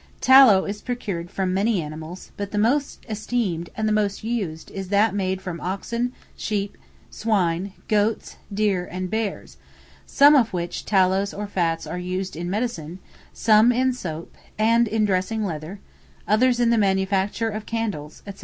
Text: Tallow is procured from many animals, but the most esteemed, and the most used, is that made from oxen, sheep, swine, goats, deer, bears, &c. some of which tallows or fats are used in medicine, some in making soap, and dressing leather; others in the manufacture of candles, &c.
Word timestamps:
Tallow 0.19 0.65
is 0.65 0.81
procured 0.81 1.29
from 1.29 1.53
many 1.53 1.79
animals, 1.79 2.31
but 2.35 2.49
the 2.49 2.57
most 2.57 3.05
esteemed, 3.07 3.69
and 3.77 3.87
the 3.87 3.91
most 3.93 4.23
used, 4.23 4.71
is 4.71 4.89
that 4.89 5.13
made 5.13 5.43
from 5.43 5.61
oxen, 5.61 6.11
sheep, 6.35 6.75
swine, 7.11 7.73
goats, 7.87 8.37
deer, 8.51 8.89
bears, 9.11 9.51
&c. 9.51 9.57
some 10.07 10.33
of 10.33 10.53
which 10.53 10.85
tallows 10.85 11.35
or 11.35 11.45
fats 11.45 11.85
are 11.85 11.99
used 11.99 12.35
in 12.35 12.49
medicine, 12.49 12.97
some 13.31 13.71
in 13.71 13.89
making 13.89 13.93
soap, 13.93 14.35
and 14.57 14.89
dressing 15.05 15.45
leather; 15.45 15.79
others 16.27 16.59
in 16.59 16.71
the 16.71 16.79
manufacture 16.79 17.49
of 17.49 17.67
candles, 17.67 18.23
&c. 18.25 18.33